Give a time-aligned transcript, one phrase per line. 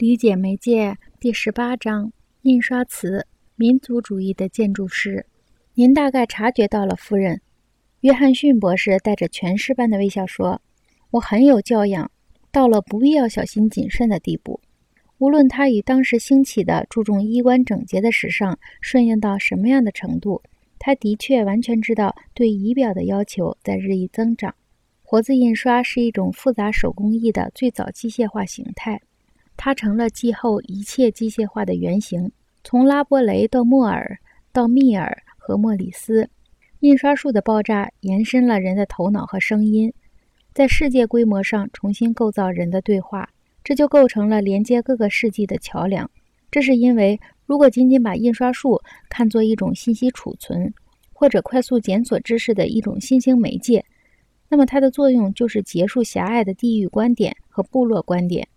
[0.00, 2.10] 理解媒介第十八章：
[2.40, 5.26] 印刷词，民族主义的建筑师。
[5.74, 7.42] 您大概察觉到了，夫人。
[8.00, 10.62] 约翰逊博士带着全尸般的微笑说
[11.12, 12.10] ：“我很有教养，
[12.50, 14.58] 到了不必要小心谨慎的地步。
[15.18, 20.42] 无论他与当时兴起的注重衣冠整洁的时尚顺应到什么样的程度，
[20.78, 24.54] 他的确完全知道对仪表的要求在日益增长。
[25.02, 28.98] 活字印刷是一种复杂手工艺的最早机械化形态。”
[29.62, 32.32] 它成了继后一切机械化的原型。
[32.64, 34.18] 从拉波雷到莫尔，
[34.52, 36.30] 到密尔和莫里斯，
[36.78, 39.92] 印刷术的爆炸延伸了人的头脑和声音，
[40.54, 43.28] 在世界规模上重新构造人的对话，
[43.62, 46.10] 这就构成了连接各个世纪的桥梁。
[46.50, 48.80] 这是因为，如果仅仅把印刷术
[49.10, 50.72] 看作一种信息储存
[51.12, 53.84] 或者快速检索知识的一种新兴媒介，
[54.48, 58.48] 那么它的作用就是结束狭隘的地域观点和部落观点。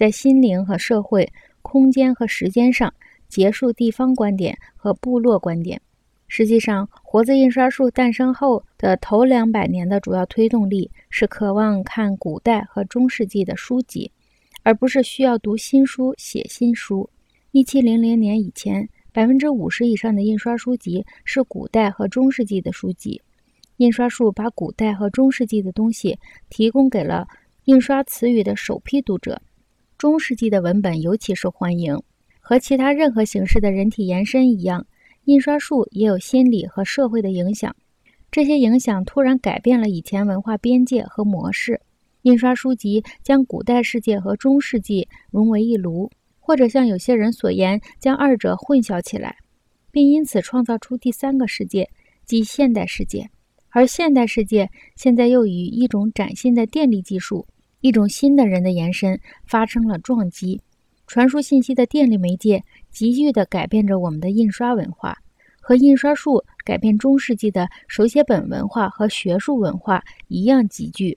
[0.00, 2.90] 在心灵和社会、空间和时间上
[3.28, 5.78] 结束地方观点和部落观点。
[6.26, 14.10] 实际上，活字印刷术诞生后的头两百年的主要推动力是渴望看古代和中世纪的书籍，
[14.62, 17.06] 而不是需要读新书写新书。
[17.50, 23.20] 一七零零年以前，百分之五十以上的印刷书籍是古代和中世纪的书籍。
[23.76, 27.28] 印刷术把古代和中世纪的东西提供给了
[27.66, 29.38] 印刷词语的首批读者。
[30.00, 31.94] 中世纪的文本尤其受欢迎，
[32.40, 34.86] 和其他任何形式的人体延伸一样，
[35.24, 37.76] 印刷术也有心理和社会的影响。
[38.30, 41.78] 这些影响突然改变了以前文化边界和模式。
[42.22, 49.36] 印刷书籍将古代世界和中世纪融为一炉，或者像有些人所言，将二者混淆起来，
[49.90, 51.86] 并因此创造出第三个世界，
[52.24, 53.28] 即现代世界。
[53.68, 57.46] 而现代世界现在又与一种崭新的电力技术。
[57.80, 60.60] 一种新的人的延伸发生了撞击，
[61.06, 65.16] 传输信息的电力媒介急剧地改变着我们的印刷文化，
[65.60, 71.16] 和印刷术改变中世纪的手写本文化和学术文化一样急剧。